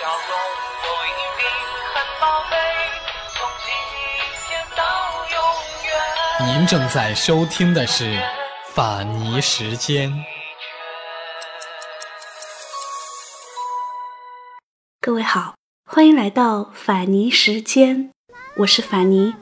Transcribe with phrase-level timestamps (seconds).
[0.00, 0.16] 笑容
[0.82, 1.44] 都一定
[1.92, 2.56] 很宝贝，
[3.34, 3.68] 从今
[4.48, 4.82] 天到
[5.28, 6.56] 永远。
[6.56, 8.18] 您正在收听的是
[8.72, 10.10] 法尼时间。
[15.02, 15.52] 各位好，
[15.84, 18.10] 欢迎来到法尼时间，
[18.56, 19.34] 我是法尼。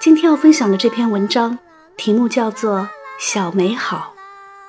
[0.00, 1.56] 今天要分享的这篇文章
[1.96, 2.80] 题目叫做
[3.20, 4.14] 《小美好》，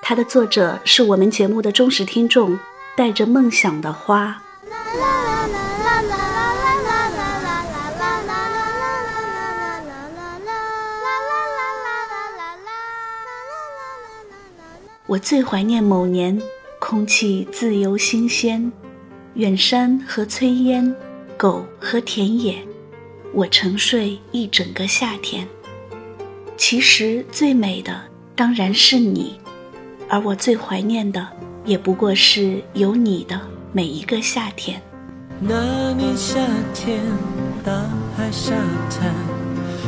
[0.04, 2.60] 它的作者是我们节目的忠实听众，
[2.96, 4.44] 带着梦想的花。
[4.98, 8.80] 啦啦啦啦啦啦啦啦啦啦啦啦啦啦
[15.06, 16.42] 我最怀念某年，
[16.80, 18.72] 空气自由新鲜，
[19.34, 20.96] 远山和炊烟，
[21.38, 22.56] 狗和田野。
[23.34, 25.48] 我沉睡一整个夏天。
[26.58, 28.02] 其实最美的
[28.36, 29.40] 当然是你，
[30.08, 31.28] 而我最怀念的
[31.66, 33.40] 也不过是有你的
[33.72, 34.82] 每一个夏天。
[35.40, 36.40] 那年夏
[36.74, 37.00] 天，
[37.64, 37.72] 大
[38.18, 38.56] 海沙
[38.90, 39.14] 滩，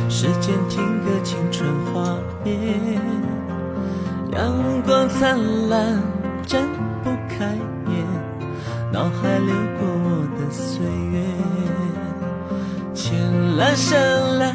[0.08, 2.56] 时间停格，青春画面，
[4.32, 5.36] 阳光灿
[5.68, 6.00] 烂，
[6.46, 6.62] 睁
[7.02, 7.44] 不开
[7.88, 8.06] 眼，
[8.92, 11.20] 脑海流过我的岁月。
[12.94, 14.54] 浅蓝深蓝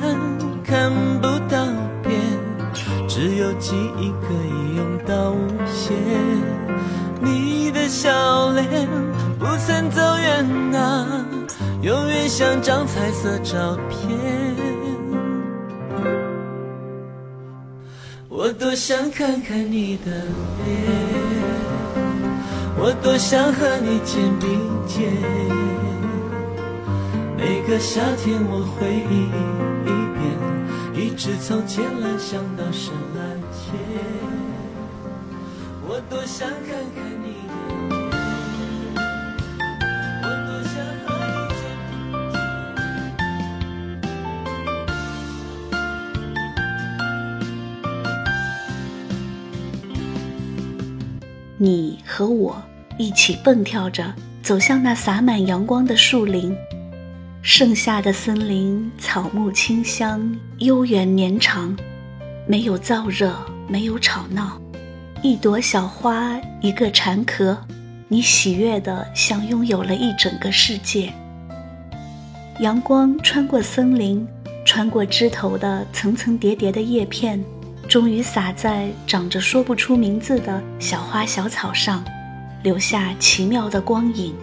[0.64, 0.90] 看
[1.22, 1.68] 不到
[2.02, 2.18] 边，
[3.10, 5.98] 只有记忆可以用到无限。
[7.20, 8.88] 你的笑脸
[9.48, 10.46] 不曾走远
[10.76, 11.26] 啊，
[11.82, 14.10] 永远像张彩色照片。
[18.28, 20.76] 我多想看看你的脸，
[22.78, 25.14] 我多想和你肩并肩。
[27.38, 29.30] 每个夏天，我回忆
[29.88, 30.28] 一遍，
[30.94, 33.80] 一直从浅蓝想到深蓝天。
[35.88, 37.27] 我多想看看你
[51.60, 52.62] 你和我
[53.00, 54.14] 一起蹦跳着
[54.44, 56.56] 走向那洒满阳光的树林。
[57.42, 61.76] 盛夏的森林，草木清香，悠远绵长，
[62.46, 63.34] 没有燥热，
[63.68, 64.62] 没有吵闹，
[65.24, 67.58] 一朵小花，一个蝉壳，
[68.08, 71.12] 你喜悦的像拥有了一整个世界。
[72.60, 74.28] 阳光穿过森林，
[74.66, 77.44] 穿过枝头的层层叠叠的叶片，
[77.88, 82.04] 终于洒在长着说不出名字的小花小草上，
[82.62, 84.36] 留下奇妙的光影。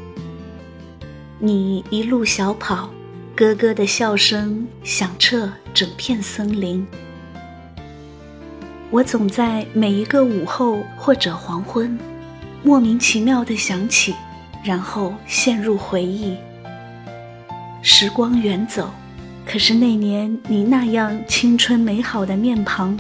[1.38, 2.88] 你一路小跑，
[3.36, 6.86] 咯咯的笑声响彻整片森林。
[8.90, 11.98] 我总在每一个午后或者黄昏，
[12.62, 14.14] 莫名其妙地想起，
[14.62, 16.34] 然后陷入回忆。
[17.82, 18.88] 时光远走，
[19.44, 22.98] 可是那年你那样青春美好的面庞，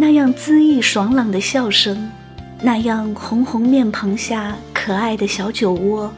[0.00, 2.08] 那样恣意爽朗的笑声，
[2.62, 6.14] 那样红红面庞下可爱的小酒窝。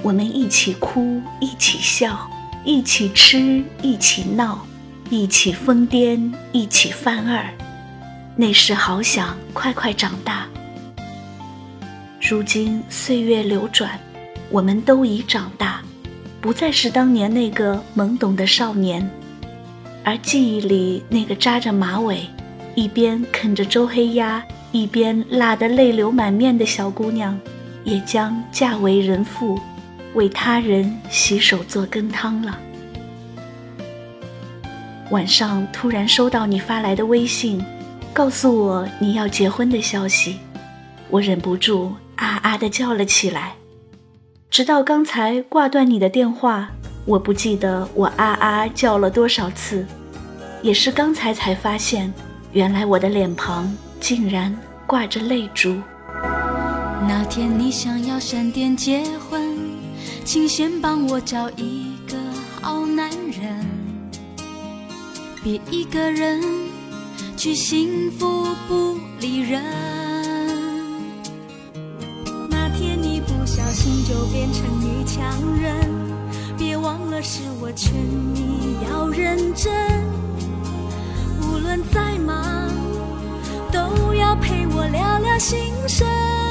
[0.00, 2.30] 我们一起哭，一起笑，
[2.64, 4.64] 一起吃，一起闹，
[5.10, 7.44] 一起疯癫，一起犯二。
[8.36, 10.46] 那时好想快快长大。
[12.20, 13.98] 如今岁月流转，
[14.50, 15.82] 我们都已长大，
[16.40, 19.10] 不再是当年那个懵懂的少年，
[20.04, 22.24] 而记忆里那个扎着马尾，
[22.74, 27.38] 一边啃着周黑鸭，一边辣得泪流满面的小姑娘，
[27.84, 29.58] 也将嫁为人妇。
[30.14, 32.56] 为他人洗手做羹汤了。
[35.10, 37.60] 晚上突然收到你发来的微信，
[38.12, 40.36] 告诉我你要结婚的消息，
[41.10, 43.54] 我忍不住啊啊的叫了起来。
[44.48, 46.70] 直到刚才挂断你的电话，
[47.06, 49.84] 我不记得我啊啊叫了多少次，
[50.62, 52.14] 也是刚才才发现，
[52.54, 54.56] 原来我的脸庞竟然
[54.86, 55.74] 挂着泪珠。
[57.08, 59.58] 那天你想要闪电结婚。
[60.24, 62.16] 请先帮我找一个
[62.62, 63.66] 好男人，
[65.42, 66.40] 别一个人
[67.36, 69.62] 去幸福不理人。
[72.48, 75.76] 那天你不小心就变成女强人，
[76.56, 77.92] 别忘了是我劝
[78.32, 79.93] 你要认真。
[84.88, 86.43] 聊聊心声。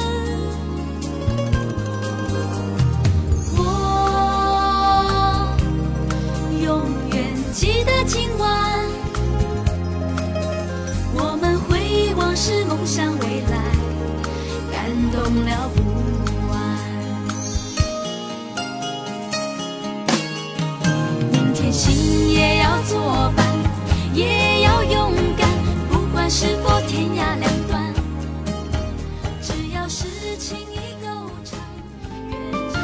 [29.84, 30.06] 要是
[30.38, 31.60] 情意够长，
[32.30, 32.40] 愿
[32.72, 32.82] 长。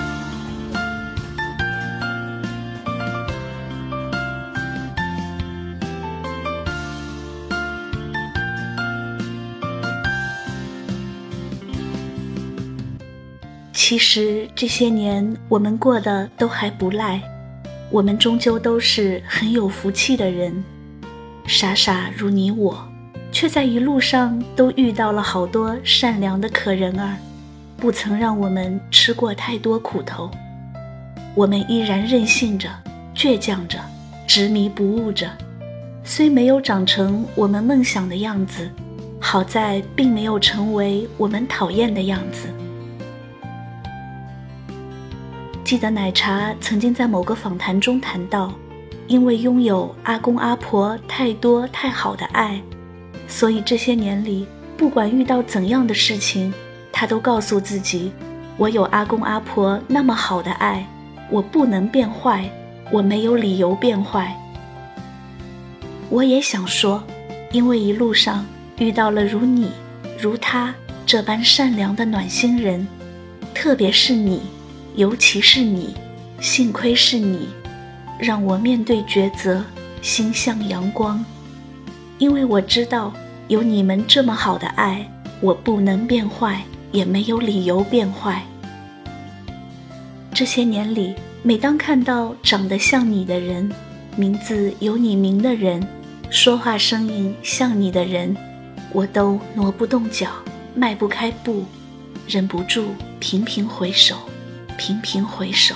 [13.73, 17.23] 其实这些年我们过得都还不赖，
[17.91, 20.63] 我们终究都是很有福气的人，
[21.47, 22.90] 傻傻如你我，
[23.33, 27.17] 却在一路上都遇到了好多善良的可人儿，
[27.77, 30.31] 不曾让我们吃过太多苦头。
[31.35, 32.69] 我们依然任性着，
[33.15, 33.79] 倔强着，
[34.27, 35.31] 执迷不悟着，
[36.03, 38.69] 虽没有长成我们梦想的样子，
[39.21, 42.49] 好在并没有成为我们讨厌的样子。
[45.63, 48.53] 记得奶茶曾经在某个访谈中谈到，
[49.07, 52.61] 因为拥有阿公阿婆太多太好的爱，
[53.31, 54.47] 所以这些年里，
[54.77, 56.53] 不管遇到怎样的事情，
[56.93, 58.13] 他都告诉自己：
[58.59, 60.85] 我有阿公阿婆那么好的爱，
[61.31, 62.51] 我不能变坏，
[62.91, 64.37] 我没有理由变坏。
[66.11, 67.03] 我也想说，
[67.53, 68.45] 因为一路上
[68.79, 69.71] 遇到了如你、
[70.19, 70.75] 如他
[71.07, 72.87] 这般善良的暖心人，
[73.55, 74.43] 特别是你。
[74.97, 75.95] 尤其是你，
[76.41, 77.49] 幸亏是你，
[78.19, 79.65] 让我面对抉择
[80.03, 81.25] 心向阳光。
[82.19, 83.15] 因为我知道
[83.51, 85.05] 有你们这么好的爱，
[85.41, 86.63] 我不能变坏，
[86.93, 88.45] 也没有理由变坏。
[90.33, 93.69] 这些年里，每当看到长得像你的人，
[94.15, 95.85] 名字有你名的人，
[96.31, 98.37] 说话声音像你的人，
[98.93, 100.29] 我都挪不动脚，
[100.77, 101.65] 迈不开步，
[102.29, 104.15] 忍不住频频回首。
[104.79, 105.75] 频频回首，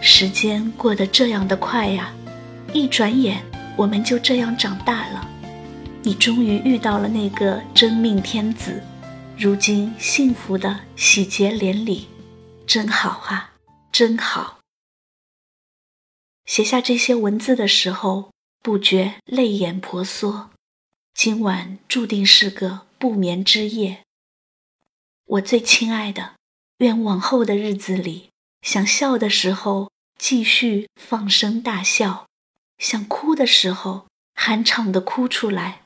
[0.00, 2.12] 时间过得这样的快呀！
[2.72, 3.42] 一转眼，
[3.76, 5.28] 我们就这样长大了。
[6.04, 8.82] 你终于遇到了那个真命天子，
[9.36, 12.08] 如今幸福的喜结连理，
[12.66, 13.54] 真好啊，
[13.90, 14.60] 真好！
[16.46, 18.30] 写下这些文字的时候，
[18.62, 20.50] 不觉泪眼婆娑。
[21.14, 24.04] 今晚注定是个不眠之夜，
[25.24, 26.34] 我最亲爱的。
[26.78, 28.30] 愿往后的日子里，
[28.62, 32.28] 想笑的时候继续放声大笑，
[32.78, 34.06] 想哭的时候
[34.36, 35.82] 酣畅的哭出来，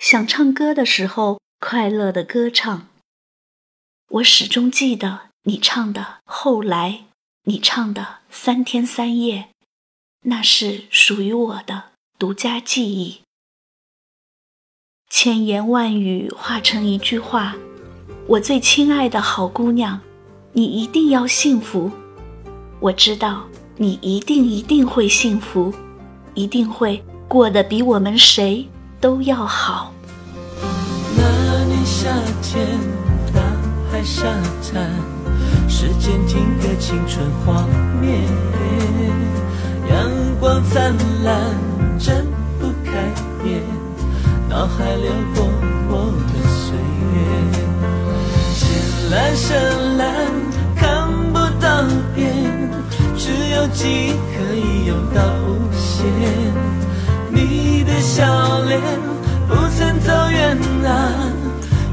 [0.00, 2.88] 想唱歌的时候快乐的歌唱。
[4.08, 6.90] 我始终记得你唱的《后来》，
[7.44, 9.40] 你唱的《三天三夜》，
[10.22, 13.20] 那是属于我的独家记忆。
[15.10, 17.54] 千言万语化成一句话，
[18.26, 20.00] 我最亲爱的好姑娘。
[20.52, 21.92] 你一定要幸福，
[22.80, 25.72] 我知道你一定一定会幸福，
[26.34, 28.66] 一定会过得比我们谁
[29.00, 29.92] 都要好。
[31.16, 32.10] 那年夏
[32.42, 32.66] 天，
[33.32, 33.40] 大
[33.90, 34.26] 海沙
[34.70, 34.90] 滩，
[35.68, 37.64] 时间定格，青春画
[37.98, 38.28] 面，
[39.88, 40.94] 阳光灿
[41.24, 41.40] 烂，
[41.98, 42.14] 睁
[42.60, 42.92] 不开
[43.48, 43.62] 眼，
[44.50, 45.48] 脑海流过
[45.88, 46.76] 我的岁
[47.14, 47.18] 月，
[48.54, 48.60] 浅
[49.10, 50.06] 蓝深蓝
[50.76, 52.70] 看不到边。
[53.16, 56.04] 只有记忆可以游到无限，
[58.00, 58.80] 笑脸
[59.46, 60.88] 不曾走远啊，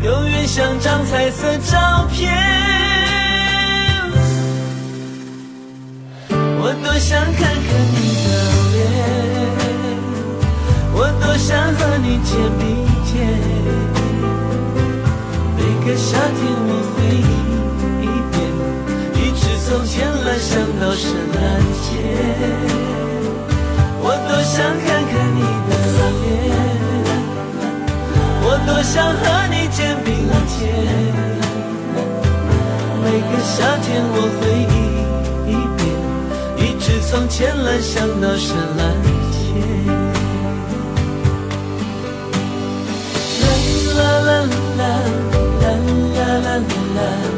[0.03, 2.33] 永远像张彩色照片。
[6.29, 7.49] 我多想看看
[7.93, 8.27] 你的
[8.73, 8.75] 脸，
[10.93, 12.65] 我多想和你肩并
[13.05, 13.13] 肩，
[15.57, 17.27] 每个夏天我回忆。
[19.69, 21.37] 从前来想到深蓝
[21.83, 21.91] 天，
[23.99, 24.87] 我多想看
[28.67, 30.13] 多想和你肩并
[30.45, 30.59] 肩。
[33.01, 34.75] 每个夏天我回忆
[35.47, 35.79] 一遍，
[36.57, 38.79] 一直从浅蓝想到深蓝
[39.31, 39.35] 天。
[43.95, 44.29] 啦啦
[44.77, 44.83] 啦啦
[45.61, 45.65] 啦
[46.13, 46.61] 啦啦啦
[46.97, 47.36] 啦。